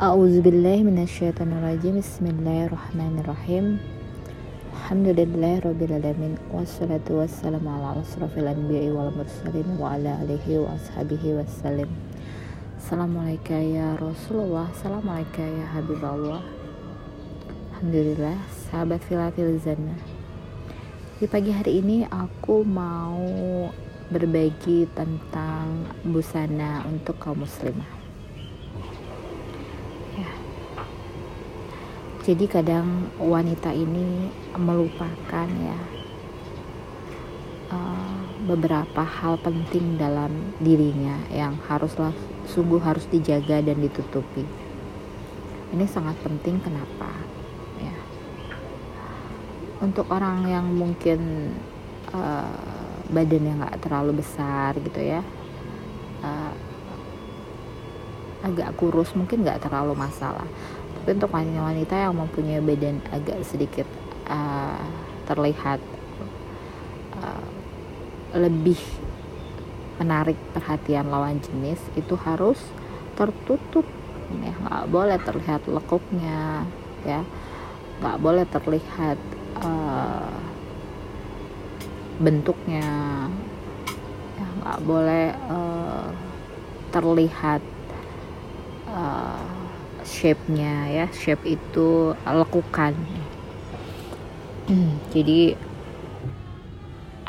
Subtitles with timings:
[0.00, 3.76] A'udzubillahi minasyaitonirrajim Bismillahirrahmanirrahim.
[4.72, 6.40] Alhamdulillah Rabbil Alamin.
[6.48, 11.92] Wassalatu wassalamu ala asrafil anbiya wal mursalin Wa ala alihi wa ashabihi wassalim.
[12.80, 14.72] Assalamualaikum ya Rasulullah.
[14.72, 16.48] Assalamualaikum ya Habib Allah
[17.76, 20.00] Alhamdulillah Sahabat filatil zana
[21.20, 23.20] Di pagi hari ini aku mau
[24.08, 28.00] berbagi tentang busana untuk kaum muslimah
[30.20, 30.32] ya.
[32.20, 35.80] Jadi kadang wanita ini melupakan ya
[37.72, 42.12] uh, beberapa hal penting dalam dirinya yang haruslah
[42.44, 44.44] sungguh harus dijaga dan ditutupi.
[45.70, 47.08] Ini sangat penting kenapa?
[47.80, 47.96] Ya.
[49.80, 51.54] Untuk orang yang mungkin
[52.12, 55.20] uh, badannya nggak terlalu besar gitu ya
[56.22, 56.54] uh,
[58.40, 60.46] agak kurus mungkin nggak terlalu masalah
[61.00, 63.88] tapi untuk wanita-wanita yang mempunyai badan agak sedikit
[64.28, 64.84] uh,
[65.24, 65.80] terlihat
[67.16, 67.48] uh,
[68.36, 68.76] lebih
[69.96, 72.60] menarik perhatian lawan jenis itu harus
[73.16, 73.88] tertutup.
[74.44, 76.68] Ya nggak boleh terlihat lekuknya
[77.08, 77.24] ya.
[78.04, 79.16] Nggak boleh terlihat
[79.56, 80.36] uh,
[82.20, 82.84] bentuknya.
[84.36, 86.12] Ya nggak boleh uh,
[86.92, 87.64] terlihat
[88.92, 89.59] uh,
[90.10, 92.98] shape-nya ya shape itu lekukan.
[95.14, 95.54] Jadi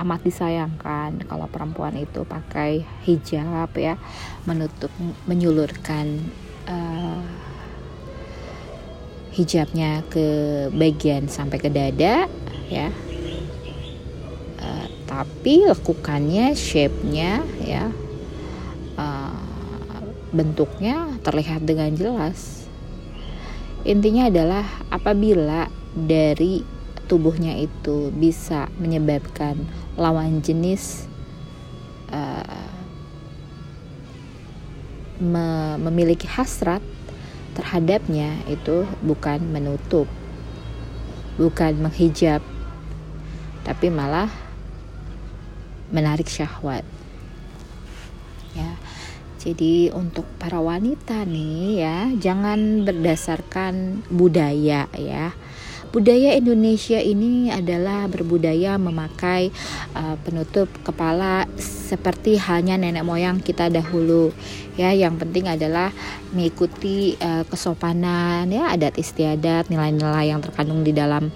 [0.00, 4.00] amat disayangkan kalau perempuan itu pakai hijab ya
[4.48, 4.88] menutup
[5.28, 6.24] menyulurkan
[6.64, 7.20] uh,
[9.36, 10.26] hijabnya ke
[10.72, 12.24] bagian sampai ke dada
[12.72, 12.88] ya.
[15.10, 17.90] Tapi lekukannya shape-nya ya
[18.94, 19.34] uh,
[20.30, 22.59] bentuknya terlihat dengan jelas
[23.84, 26.62] intinya adalah apabila dari
[27.08, 29.58] tubuhnya itu bisa menyebabkan
[29.98, 31.10] lawan jenis
[32.14, 32.70] uh,
[35.20, 36.80] me memiliki hasrat
[37.52, 40.06] terhadapnya itu bukan menutup
[41.36, 42.40] bukan menghijab
[43.66, 44.30] tapi malah
[45.90, 46.86] menarik syahwat.
[48.54, 48.74] Ya
[49.40, 55.32] jadi untuk para wanita nih ya jangan berdasarkan budaya ya.
[55.90, 59.50] Budaya Indonesia ini adalah berbudaya memakai
[59.98, 64.30] uh, penutup kepala seperti halnya nenek moyang kita dahulu
[64.78, 64.94] ya.
[64.94, 65.90] Yang penting adalah
[66.30, 71.26] mengikuti uh, kesopanan ya adat istiadat nilai-nilai yang terkandung di dalam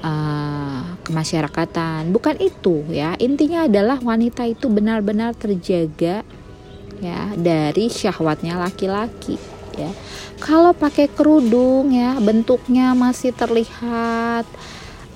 [0.00, 2.08] uh, kemasyarakatan.
[2.08, 6.24] Bukan itu ya intinya adalah wanita itu benar-benar terjaga
[7.00, 9.40] ya dari syahwatnya laki-laki
[9.76, 9.90] ya
[10.40, 14.44] kalau pakai kerudung ya bentuknya masih terlihat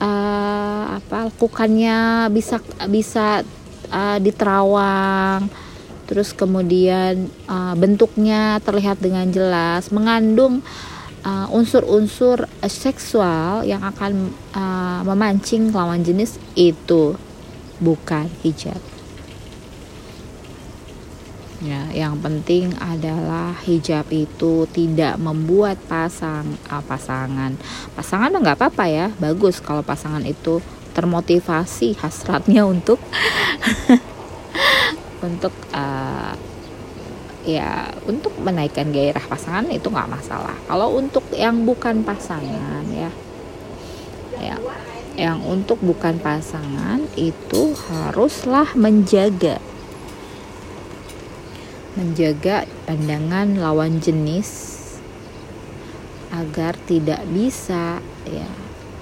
[0.00, 3.44] uh, apa lakukannya bisa bisa
[3.92, 5.48] uh, diterawang
[6.04, 10.64] terus kemudian uh, bentuknya terlihat dengan jelas mengandung
[11.24, 17.16] unsur-unsur uh, seksual yang akan uh, memancing lawan jenis itu
[17.80, 18.93] bukan hijab.
[21.64, 27.56] Ya, yang penting adalah hijab itu tidak membuat pasang uh, pasangan.
[27.96, 30.60] Pasangan nggak apa-apa ya, bagus kalau pasangan itu
[30.92, 33.00] termotivasi hasratnya untuk
[35.26, 36.36] untuk uh,
[37.44, 43.12] ya untuk menaikkan gairah pasangan itu nggak masalah kalau untuk yang bukan pasangan ya
[44.40, 44.56] ya
[45.14, 49.60] yang untuk bukan pasangan itu haruslah menjaga
[51.94, 54.74] menjaga pandangan lawan jenis
[56.34, 58.50] agar tidak bisa ya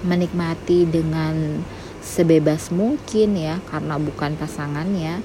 [0.05, 1.65] menikmati dengan
[2.03, 5.23] sebebas mungkin ya karena bukan pasangannya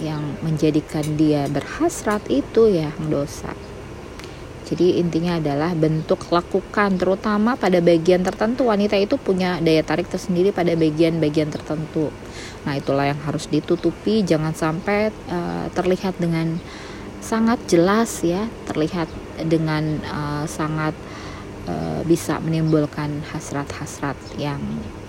[0.00, 3.52] yang menjadikan dia berhasrat itu ya dosa.
[4.70, 10.54] Jadi intinya adalah bentuk lakukan terutama pada bagian tertentu wanita itu punya daya tarik tersendiri
[10.54, 12.14] pada bagian-bagian tertentu.
[12.62, 16.62] Nah, itulah yang harus ditutupi jangan sampai uh, terlihat dengan
[17.18, 19.10] sangat jelas ya, terlihat
[19.42, 20.94] dengan uh, sangat
[21.66, 24.62] uh, bisa menimbulkan hasrat-hasrat yang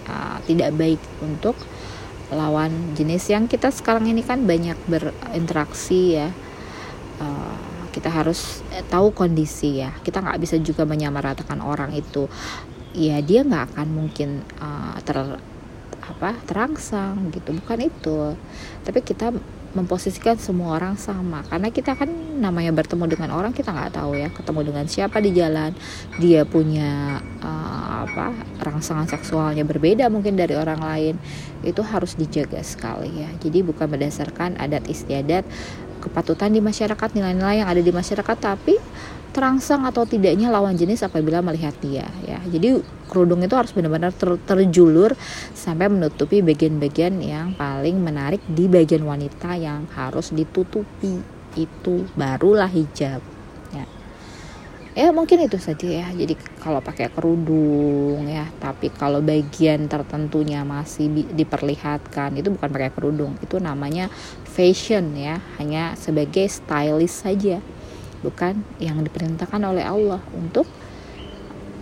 [0.09, 1.53] uh, tidak baik untuk
[2.33, 6.31] lawan jenis yang kita sekarang ini kan banyak berinteraksi ya
[7.19, 9.91] uh, kita harus tahu kondisi ya.
[10.01, 12.31] Kita nggak bisa juga menyamaratakan orang itu.
[12.95, 15.19] Ya dia nggak akan mungkin uh, ter
[16.01, 17.51] apa terangsang gitu.
[17.51, 18.35] Bukan itu.
[18.87, 19.35] Tapi kita
[19.71, 21.43] memposisikan semua orang sama.
[21.47, 25.31] Karena kita kan namanya bertemu dengan orang kita nggak tahu ya ketemu dengan siapa di
[25.31, 25.71] jalan.
[26.19, 31.15] Dia punya uh, apa rangsangan seksualnya berbeda mungkin dari orang lain.
[31.63, 33.29] Itu harus dijaga sekali ya.
[33.39, 35.47] Jadi bukan berdasarkan adat istiadat
[36.01, 38.75] kepatutan di masyarakat nilai-nilai yang ada di masyarakat tapi
[39.31, 42.43] terangsang atau tidaknya lawan jenis apabila melihat dia ya.
[42.43, 45.15] Jadi kerudung itu harus benar-benar ter terjulur
[45.55, 51.23] sampai menutupi bagian-bagian yang paling menarik di bagian wanita yang harus ditutupi.
[51.55, 53.30] Itu barulah hijab.
[54.93, 55.09] Ya.
[55.15, 56.07] Mungkin itu saja ya.
[56.11, 63.39] Jadi kalau pakai kerudung ya, tapi kalau bagian tertentunya masih diperlihatkan itu bukan pakai kerudung,
[63.39, 64.11] itu namanya
[64.43, 67.63] fashion ya, hanya sebagai stylist saja
[68.21, 70.69] bukan yang diperintahkan oleh Allah untuk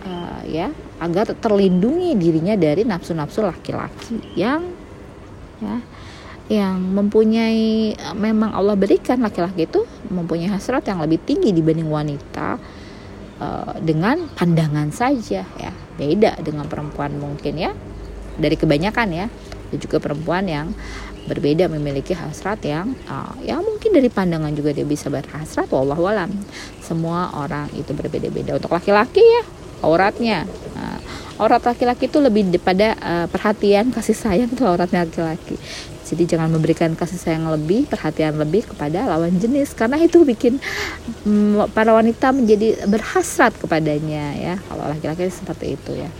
[0.04, 4.64] uh, ya agar terlindungi dirinya dari nafsu-nafsu laki-laki yang
[5.60, 5.78] ya
[6.50, 12.58] yang mempunyai memang Allah berikan laki-laki itu mempunyai hasrat yang lebih tinggi dibanding wanita
[13.40, 15.72] uh, dengan pandangan saja ya.
[15.96, 17.72] Beda dengan perempuan mungkin ya.
[18.36, 19.26] Dari kebanyakan ya.
[19.70, 20.70] Dan juga perempuan yang
[21.20, 26.30] berbeda memiliki hasrat yang uh, ya mungkin dari pandangan juga dia bisa berhasrat wallahu alam.
[26.84, 28.56] Semua orang itu berbeda-beda.
[28.56, 29.42] Untuk laki-laki ya
[29.80, 30.44] auratnya
[31.40, 35.56] aurat laki-laki itu lebih pada uh, perhatian kasih sayang tuh auratnya laki-laki
[36.10, 40.60] jadi jangan memberikan kasih sayang lebih perhatian lebih kepada lawan jenis karena itu bikin
[41.24, 46.10] um, para wanita menjadi berhasrat kepadanya ya kalau laki-laki seperti itu ya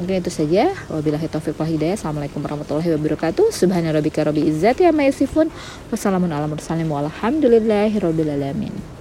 [0.00, 0.72] Mungkin itu saja.
[0.88, 1.92] Wabillahi taufiq wal hidayah.
[1.92, 3.52] Assalamualaikum warahmatullahi wabarakatuh.
[3.52, 5.52] Subhanarabbika rabbil izzati amma yasifun.
[5.92, 8.99] Wassalamun ala mursalin walhamdulillahi rabbil alamin.